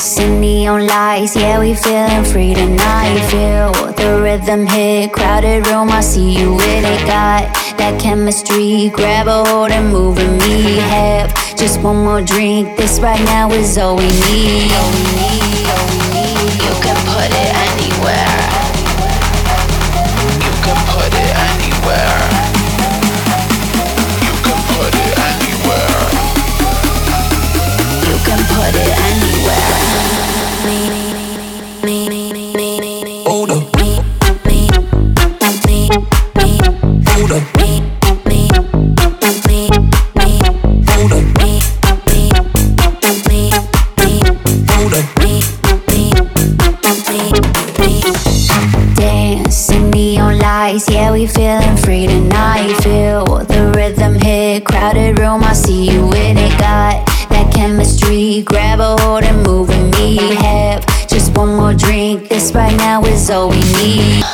lights 0.00 0.18
and 0.18 0.40
neon 0.40 0.86
lights. 0.86 1.36
Yeah, 1.36 1.60
we 1.60 1.74
feeling 1.74 2.24
free 2.24 2.54
tonight. 2.54 3.18
Feel 3.30 3.92
the 3.92 4.18
rhythm 4.22 4.66
hit, 4.66 5.12
crowded 5.12 5.66
room. 5.66 5.90
I 5.90 6.00
see 6.00 6.38
you 6.38 6.54
with 6.54 6.84
it. 6.84 7.06
Got 7.06 7.52
that 7.76 8.00
chemistry. 8.00 8.88
Grab 8.94 9.26
a 9.26 9.44
hold 9.44 9.70
and 9.70 9.92
move 9.92 10.16
and 10.16 10.38
me. 10.38 10.76
Have 10.76 11.34
just 11.54 11.82
one 11.82 12.02
more 12.02 12.22
drink. 12.22 12.78
This 12.78 12.98
right 13.00 13.22
now 13.26 13.50
is 13.50 13.76
all 13.76 13.96
we 13.96 14.06
need. 14.06 14.72
All 14.72 14.90
we 14.90 15.20
need. 15.20 15.39
this 62.28 62.52
right 62.52 62.76
now 62.76 63.02
is 63.04 63.30
all 63.30 63.48
we 63.48 63.60
need. 63.82 64.24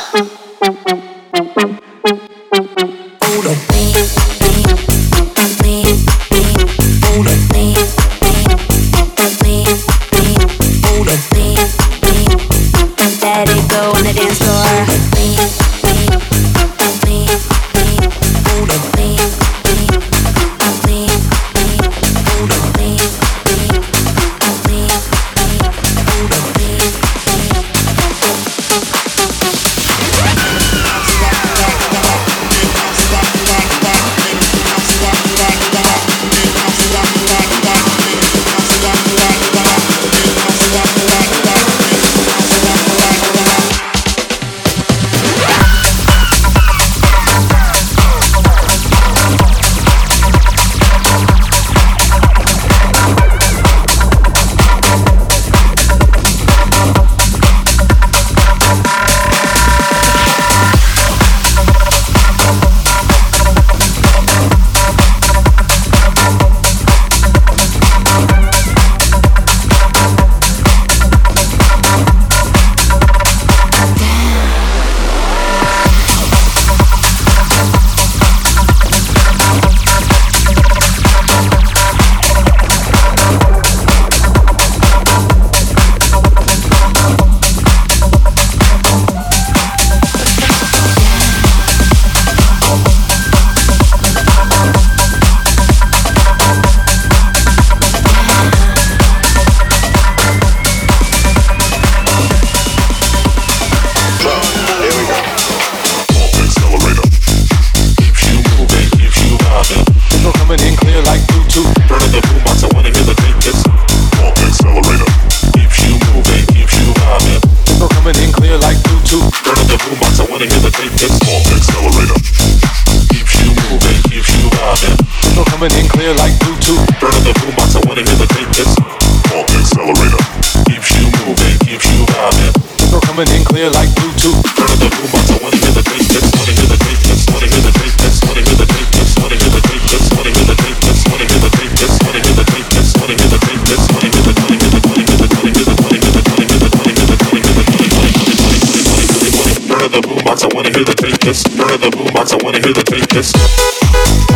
take 151.09 151.19
this. 151.21 151.43
Turn 151.43 151.79
the 151.79 151.89
boombox, 151.89 152.33
I 152.33 152.43
wanna 152.43 152.59
hear 152.59 152.73
the 152.73 152.83
take 152.83 153.07
this. 153.07 154.26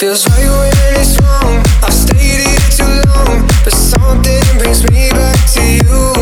Feels 0.00 0.26
right 0.30 0.48
when 0.48 0.98
it's 0.98 1.20
wrong. 1.20 1.62
I've 1.82 1.92
stayed 1.92 2.40
here 2.40 2.70
too 2.72 3.02
long, 3.12 3.46
but 3.62 3.74
something 3.74 4.40
brings 4.56 4.82
me 4.90 5.10
back 5.10 5.36
to 5.52 5.62
you. 5.62 6.19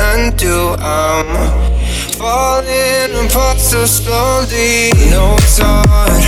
undo. 0.00 0.74
I'm 0.78 1.28
falling 2.18 3.26
apart 3.26 3.58
so 3.58 3.84
slowly. 3.84 4.90
No, 5.10 5.36
it's 5.38 5.58
hard 5.58 6.24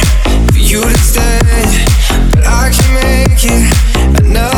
for 0.53 0.59
you 0.59 0.83
to 0.83 0.99
stay, 0.99 1.41
but 2.35 2.45
I 2.47 2.71
can 2.71 2.91
make 2.95 3.45
it. 3.45 3.73
I 4.17 4.29
know. 4.29 4.52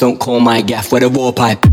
Don't 0.00 0.18
call 0.18 0.40
my 0.40 0.60
gaff. 0.62 0.92
Where 0.92 1.00
the 1.00 1.08
war 1.08 1.32
pipe? 1.32 1.64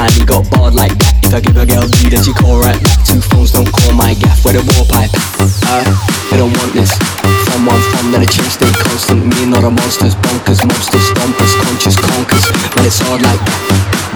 Big 0.00 0.08
bouncer 0.08 0.08
man, 0.08 0.12
he 0.16 0.24
got 0.24 0.48
barred 0.50 0.74
like 0.74 0.96
that. 0.96 1.12
If 1.28 1.34
I 1.36 1.40
give 1.44 1.56
a 1.60 1.66
girl 1.68 1.84
D, 1.84 2.08
then 2.08 2.24
she 2.24 2.32
call 2.32 2.56
right 2.56 2.80
back. 2.80 3.04
Two 3.04 3.20
phones 3.20 3.52
don't 3.52 3.68
call 3.68 3.92
my 3.92 4.16
gaff. 4.16 4.40
The 4.40 4.64
war 4.64 4.88
pipe? 4.88 5.12
Uh, 5.68 5.84
I 6.32 6.40
don't 6.40 6.52
want 6.56 6.72
this. 6.72 6.88
From 7.52 7.68
I'm 7.68 7.80
from, 7.92 8.08
that 8.16 8.24
a 8.24 8.28
change 8.28 8.56
stay 8.56 8.72
constant. 8.80 9.28
Me 9.28 9.44
and 9.44 9.52
not 9.52 9.62
a 9.62 9.70
monsters, 9.70 10.16
bonkers, 10.16 10.64
monsters, 10.64 11.04
stompers, 11.04 11.52
conscious 11.52 11.96
conkers. 12.00 12.48
Man, 12.76 12.88
it's 12.88 12.98
hard 13.04 13.20
like 13.20 13.44
that. 13.44 13.60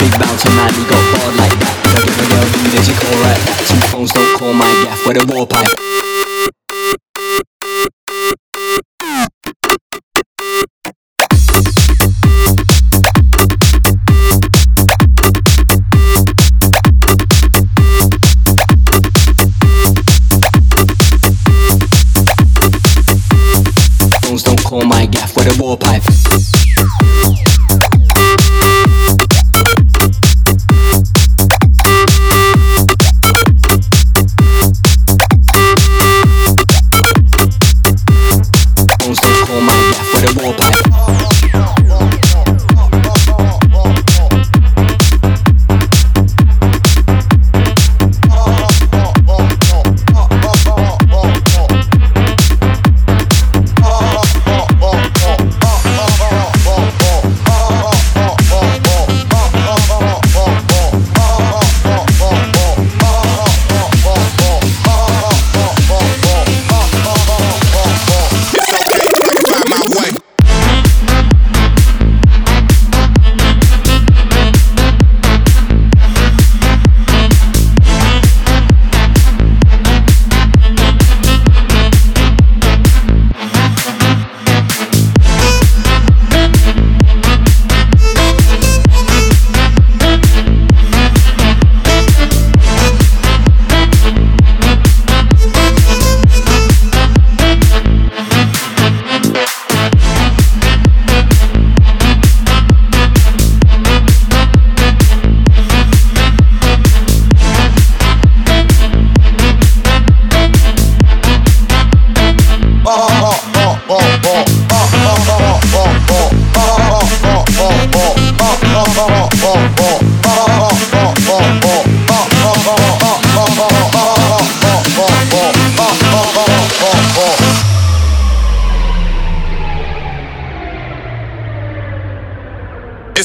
Big 0.01 0.13
bouncer 0.17 0.51
man, 0.57 0.73
he 0.73 0.83
got 0.89 1.05
barred 1.15 1.37
like 1.37 1.57
that. 1.61 1.75
If 1.85 1.93
I 1.93 2.01
give 2.01 2.17
a 2.17 2.27
girl 2.33 2.47
D, 2.49 2.57
then 2.73 2.83
she 2.83 2.95
call 2.97 3.17
right 3.21 3.41
back. 3.45 3.61
Two 3.69 3.81
phones 3.93 4.11
don't 4.17 4.33
call 4.41 4.53
my 4.57 4.71
gaff. 4.89 5.05
Where 5.05 5.17
the 5.21 5.25
war 5.29 5.45
gaff 25.77 26.14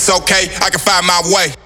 okay, 0.09 0.49
I 0.61 0.69
can 0.69 0.79
find 0.79 1.05
my 1.05 1.21
way. 1.33 1.58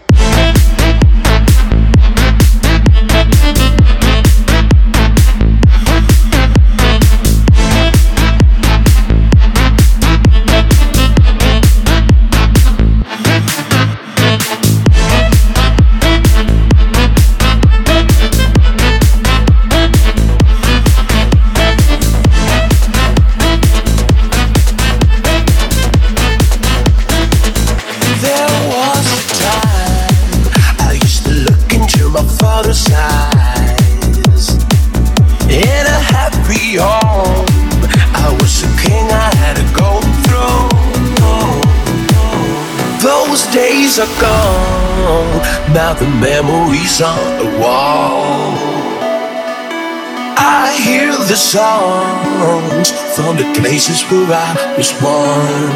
Memories 46.94 47.02
on 47.02 47.38
the 47.38 47.60
wall. 47.60 48.54
I 50.38 50.74
hear 50.84 51.12
the 51.12 51.36
songs 51.36 52.92
from 53.16 53.38
the 53.38 53.60
places 53.60 54.04
where 54.12 54.28
I 54.30 54.76
was 54.78 54.92
born. 55.02 55.72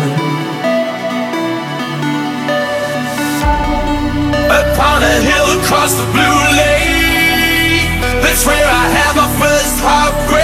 Upon 4.50 5.04
a 5.04 5.22
hill 5.22 5.60
across 5.60 5.94
the 5.94 6.06
blue 6.12 6.40
lake. 6.58 8.02
That's 8.22 8.46
where 8.46 8.68
I 8.68 8.88
had 8.90 9.16
my 9.16 9.30
first 9.40 9.80
heartbreak. 9.82 10.44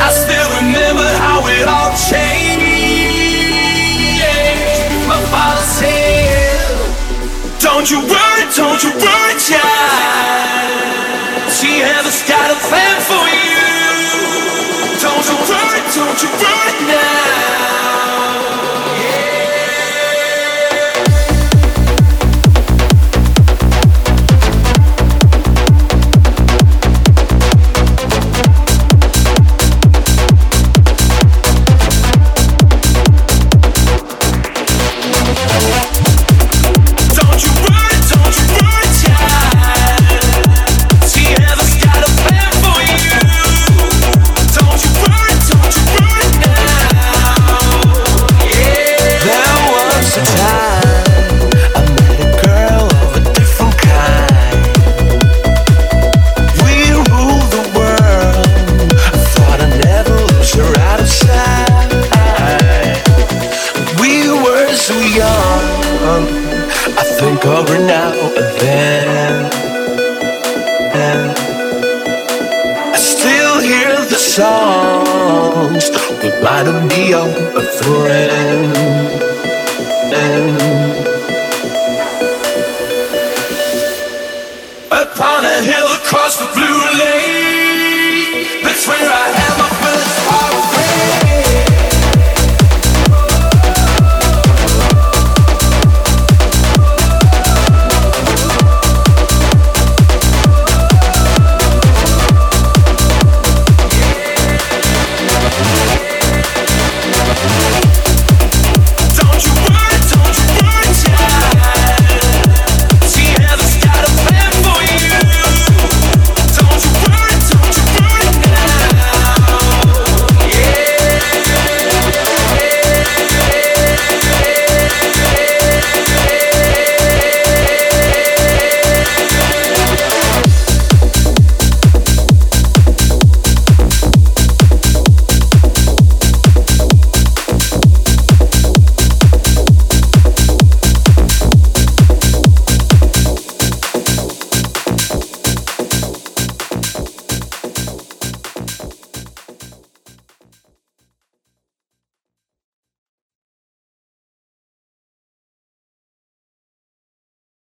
I 0.00 0.10
still 0.10 0.48
remember 0.60 1.08
how 1.18 1.46
it 1.46 1.68
all 1.68 1.92
changed. 2.10 2.27
Don't 7.88 8.04
you 8.04 8.12
worry, 8.12 8.44
don't 8.54 8.84
you 8.84 8.90
worry, 9.00 9.34
child. 9.40 10.68
She 11.48 11.80
has 11.80 12.20
got 12.28 12.50
a 12.52 12.56
plan 12.68 13.00
for 13.00 13.24
you. 13.32 13.64
Don't 15.00 15.24
you 15.24 15.36
worry, 15.48 15.80
don't 15.96 16.22
you 16.22 16.28
worry 16.28 16.84
now. 16.84 17.07